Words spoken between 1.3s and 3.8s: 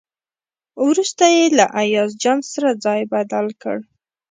یې له ایاز جان سره ځای بدل کړ.